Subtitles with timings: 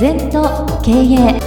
[0.00, 1.40] 全と経営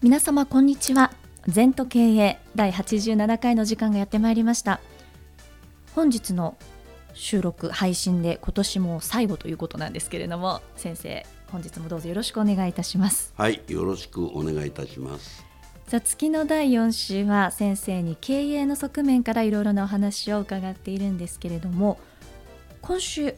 [0.00, 1.12] 皆様こんにちは。
[1.46, 4.80] 全と経営第87回の時間がやってまいりました。
[5.94, 6.56] 本日の
[7.12, 13.34] 収録配信で今年も最後ということなんですけれども先生本日もどうぞよろしくお願いいたします。
[13.36, 15.45] はいよろしくお願いいたします。
[15.86, 22.00] さあ月の第4週は先生に経営の側面からいろいろなお話を伺っているんですけれども
[22.82, 23.36] 今週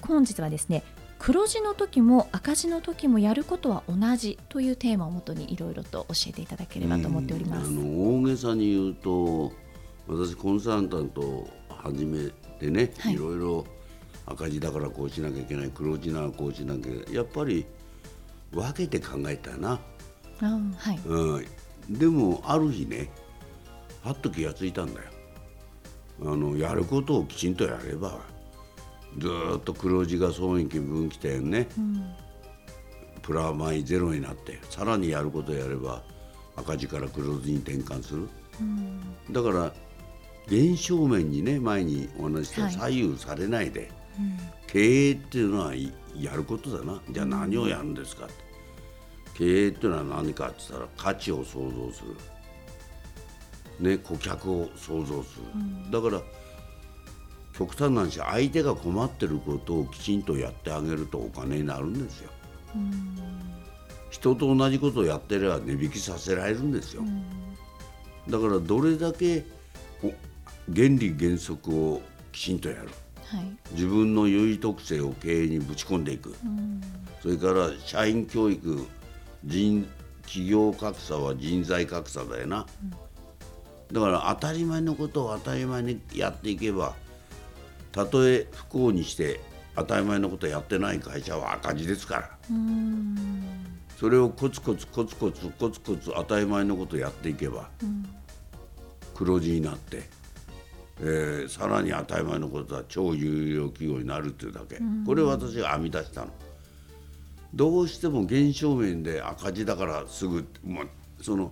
[0.00, 0.82] 本日はですね
[1.18, 7.68] 黒字の時も赤字の時もやることは同じというテーマをもとにいろいろと教えていただければと思っております。
[7.68, 7.82] あの
[8.16, 9.52] 大げさに言うと
[10.08, 13.66] 私コンサルタントを始めてね、はい、いろいろ
[14.24, 17.66] 赤字だからこうしなきゃいけない黒字ならこうしなきゃやっぱり
[18.52, 19.78] 分けて考えたな。
[20.46, 21.00] はい。
[21.06, 21.44] うん、
[21.88, 23.10] でもある日ね
[24.02, 25.08] はっと気がついたんだよ。
[26.22, 28.20] あのやることをきちんとやれば
[29.18, 32.14] ずっと黒字が損益分岐点ね、うん、
[33.22, 36.02] プラマイゼロになってさらにやることをやれば
[36.56, 38.28] 赤字から黒字に転換する、
[38.60, 39.72] うん、だから
[40.46, 47.00] 現象面にね前にお話した左右されないで、はいうん、経営っていうのはやることだな。
[47.10, 48.49] じゃあ何をやるんですかって。
[49.34, 52.02] 経営っていうのは何かって言ったら価値を創造す
[53.80, 56.20] る、ね、顧客を創造する、うん、だから
[57.56, 62.30] 極端な話相手が困ってることをきちんとやってあげるとお金になるんですよ。
[62.74, 63.16] うん、
[64.10, 67.02] 人と同じことをやってれば値引きさせられるんですよ。
[67.02, 67.22] うん、
[68.30, 69.44] だからどれだけ
[70.72, 72.00] 原理原則を
[72.32, 72.88] きちんとやる、
[73.26, 76.34] はい、自分の優位特性を経営にぶち込んでいく、
[77.20, 78.86] それから社員教育
[79.44, 79.88] 人
[80.22, 86.94] 企業格差は人材格差だよな、うん、だから当たり前のことを当たり前にやっていけば
[87.92, 89.40] たとえ不幸にして
[89.76, 92.30] 当たり前のことやってない会社は赤字ですから。
[93.98, 97.68] それをコツコツコツコツコツコツ当たり前のことやっていけば、
[99.14, 100.02] 黒字になって、
[101.00, 106.28] えー、さらに当たり前のことは超有料企業になるっていうだけ、これを私が編み出したの。
[107.54, 110.84] どうしても現象面で赤字だからすぐ、まあ、
[111.20, 111.50] その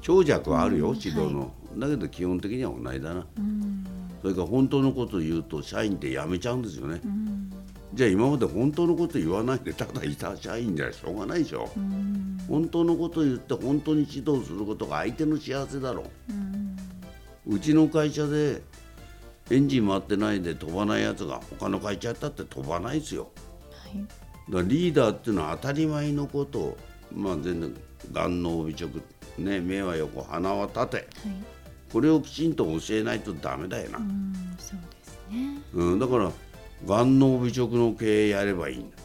[0.00, 1.46] 長尺はあるよ、うん、指導の、は
[1.76, 3.84] い、だけど基本的には同じだな、うん、
[4.22, 7.50] それから本当のことを言うと社員って辞めちゃうんですよね、うん、
[7.92, 11.68] じゃあ今まで本当のこと言わないでただいた社員じゃしょうがないでしょ、
[12.48, 16.04] 本当のことを言って本当に指導することが相手の幸せだろ
[17.46, 18.62] う、うちの会社で
[19.50, 23.28] エンジン回ってないで飛ばないやつが他の会社やったって飛ばないですよ、
[23.70, 26.78] はいだリーダーっていうのは当たり前のことを、
[27.12, 27.74] まあ、全然
[28.12, 28.90] 眼脳美直、
[29.38, 31.06] ね、目は横鼻は縦、はい、
[31.92, 33.98] これをきちんと教えないとダメだよな。
[33.98, 36.30] うんそうですね、うん、だから
[36.86, 38.96] 眼脳美直の経営やればいいんだ、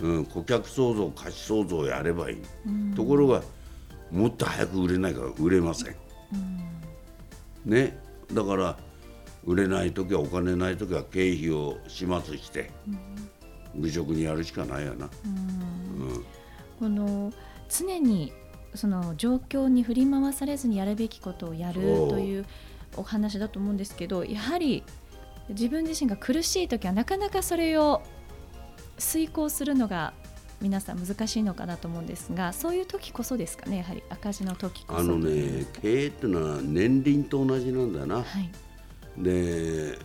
[0.00, 0.16] うん。
[0.16, 3.42] うん、顧客創造価値創造やればいい、うん、ところが
[4.10, 5.96] もっと早く売れないから売れません、
[7.66, 7.98] うん、ね。
[8.32, 8.78] だから
[9.44, 12.98] 売れない時はお金ない時は経費を始末して、うん
[13.76, 15.08] 愚直にやるしかないやな。
[16.78, 17.32] この
[17.68, 18.32] 常に
[18.74, 22.46] その状況に振り回されずにやるべきことをやるという
[22.96, 24.82] お話だと思うんですけどやはり
[25.50, 28.02] 自分自身が苦しい時はなかなかそれを
[28.98, 30.12] 遂行するのが
[30.60, 35.00] 皆さん難しいのかなと思うんですがそういう時こそですかねやはり赤字の時こそ。
[35.00, 38.50] あのね経営っていうのは年輪と同じなんだな、はい、
[39.22, 39.98] で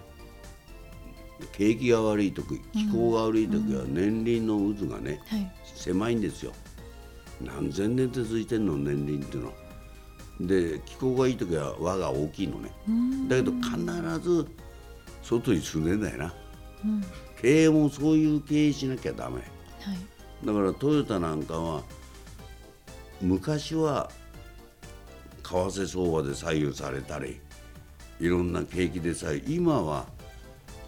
[1.52, 6.54] 景気が悪い時気候が悪い時は年輪の渦がね、はい、狭いんですよ。
[7.42, 9.50] 何千年続いてんの年輪っていうの。
[9.50, 9.66] は
[10.40, 12.72] で気候がいい時は輪が大きいのね。
[13.28, 14.48] だけど必ず
[15.26, 16.34] 外に住んでんだよな、
[16.84, 17.04] うん、
[17.42, 21.82] 経営もそういう経営しなきゃダメ、はい、だからトヨタなんかは
[23.22, 24.12] 昔は
[25.42, 27.40] 為替相場で左右されたり
[28.20, 30.06] いろんな景気でさえ今は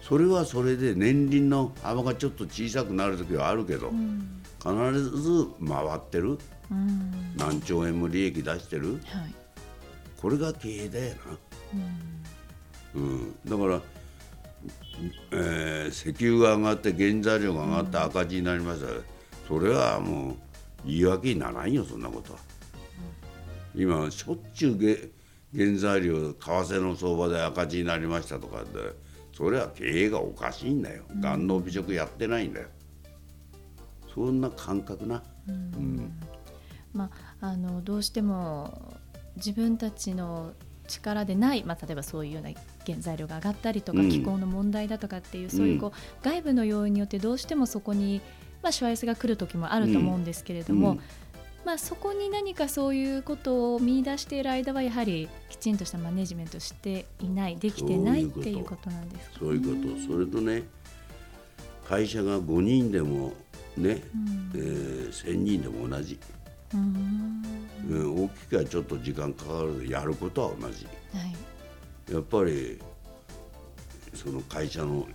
[0.08, 4.72] それはそれで年輪の幅がちょっと小さくなる時はあるけど、うん、必
[5.02, 6.38] ず回ってる、
[6.70, 9.00] うん、何兆円も利益出してる、はい、
[10.16, 11.38] これが経営だよな、
[12.94, 13.82] うん、うん、だから、
[15.32, 18.86] えー、石油が上がって原材料が上がって赤字になりました、
[19.46, 20.36] それはもう
[20.86, 22.38] 言い訳にならんよそんなことは。
[23.76, 24.78] 今しょっちゅう
[25.54, 29.06] 原材料為替の相場で赤字になりましたとかで。
[29.38, 31.04] それは経営がおかしいんだよ。
[31.20, 32.66] 眼脳美食やってないんだよ。
[34.12, 36.12] そんな感覚な、うん、うん、
[36.92, 37.08] ま
[37.40, 38.96] あ、あのどうしても
[39.36, 40.54] 自分たちの
[40.88, 42.50] 力でない、まあ、例えばそういうような
[42.84, 48.20] 原材料が上がったりとか、気候の問題だとかっていうそういうこう、外部の要因によってどうしてもそこに、
[48.60, 50.98] まあ、しわ寄せが来る時もあると思うんですけれども、
[51.64, 60.62] まあ、そこに何かそういうことを見出している間はやはりきちんとしたマネジメントしていないできてないっていうことなんですか、そういうことそれとね
[61.84, 63.32] 会社が5人でも
[63.76, 66.18] ね、うん、えー、1,000人でも同じ、
[66.74, 67.42] うん、
[67.88, 70.90] うん、大きくはちょっと時間かかるやることは同じ、は
[72.10, 72.78] い、やっぱり
[74.14, 75.06] その会社の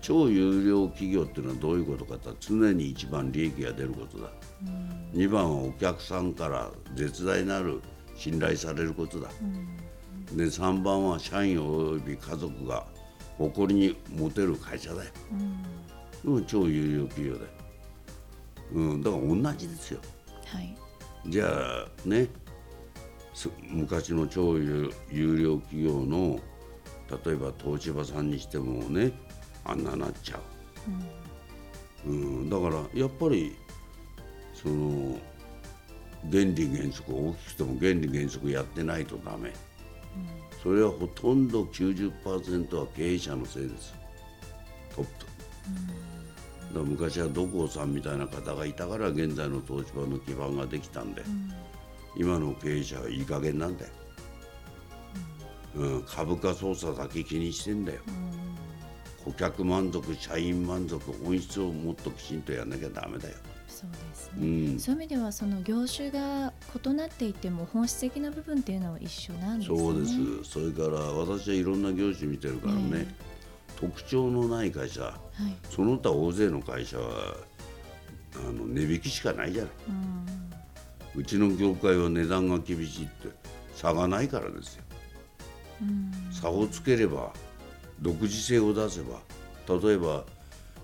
[0.00, 4.30] 超有料企業っていうのはどういうことかと常に一番利益が出ることだ、
[5.14, 7.80] うん、2番はお客さんから絶大なる
[8.16, 9.28] 信頼されることだ、
[10.30, 12.86] うん、で3番は社員および家族が
[13.38, 15.10] 誇りに持てる会社だよ、
[16.24, 17.46] うん、超有料企業だよ、
[18.72, 20.00] うん、だから同じですよ、
[20.46, 20.76] はい、
[21.26, 22.28] じゃあね
[23.68, 26.40] 昔の超有料企業の
[27.24, 29.12] 例えば東芝さんにしてもね
[29.68, 30.40] あんななっちゃ
[32.06, 33.54] う、うん、うん、だからやっぱり
[34.54, 35.18] その
[36.32, 39.54] 原理原則大きくても原理原則やってないとダメ、うん、
[40.62, 43.94] それはほとんど90%は経営者のせいです。
[44.96, 45.10] トップ、
[46.70, 51.22] うん、だ昔は土光さんみたいな方がいたから現在の東芝の基盤ができたんで、
[52.16, 53.90] 今の経営者はいい加減なんだよ、
[55.76, 58.00] うん、株価操作だけ気にしてんだよ、
[59.28, 63.34] 顧客満足社員満足本質をもっときちんとやらなきゃだめだよ。
[63.68, 66.52] そうですね、うん、そういう意味ではその業種が
[66.84, 69.78] 異なっていても本質的な部分っていうのは一緒なんですね。
[69.78, 70.50] そうです。
[70.50, 73.06] それから私はいろんな業種見てるからね、えー、
[73.76, 77.36] 特徴のない会社、はい、その他大勢の会社は
[78.34, 79.72] あの値引きしかないじゃない、
[81.14, 83.28] うん、うちの業界は値段が厳しいって
[83.74, 84.82] 差がないからですよ。
[85.82, 87.32] うん、差をつければ
[88.00, 89.20] 独自性を出せば
[89.68, 90.24] 例えば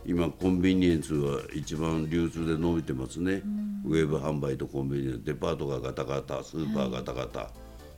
[0.07, 7.51] 今コンビニエンスは一番流通で伸びてますね、うん、ウェブ販売とコンビニエンスデパートがガタガタスーパーガタガタ、は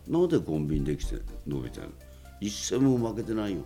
[0.06, 1.16] い、なんでコンビニできて
[1.46, 1.92] 伸びてるの？
[2.40, 3.62] 一銭も負けてないよ、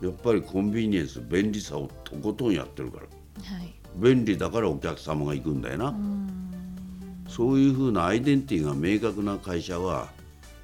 [0.00, 10.08] うん、やっぱりコンビニエンス便利さをとことんやってるから、はい、便利だからお客様が行くんだよな、うん、そういうふうなアイデンティティが明確な会社は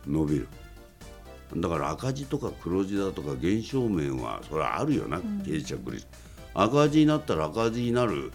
[0.09, 0.49] 伸びる。
[1.57, 6.09] だから赤字とか黒字だとか減少面はそれはあるよな、経営者クリス
[6.55, 8.33] 赤字になったら赤字になる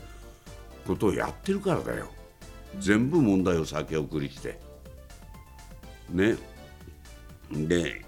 [0.88, 2.07] ことをやってるからだよ。
[2.80, 4.60] 全部問題を先送りして。
[6.10, 6.36] ね。
[7.51, 8.06] で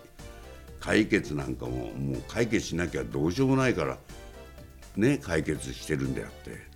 [0.80, 3.98] 解決なんかももう解決しなきゃどうしようもないから
[4.96, 6.72] ね解決してるんであって。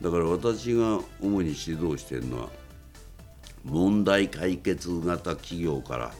[0.00, 2.48] だから私が主に指導してるのは
[3.64, 6.12] 問題解決型企業から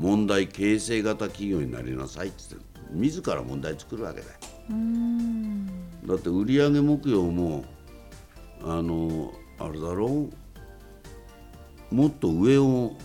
[0.00, 2.56] 問題形成型企業になりなさいって
[2.90, 4.32] 自ら問題作るわけだよ。
[6.06, 7.64] だって売上目標も
[8.62, 10.30] あのあれだろ？
[11.92, 12.96] うもっと上を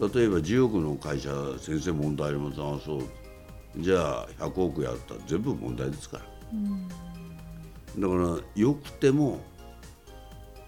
[0.00, 1.30] 例えば10億の会社
[1.60, 3.02] 先生問題ありませんあそう。
[3.76, 6.24] じゃあ100億やったら全部問題ですから。
[7.98, 9.38] だからよくても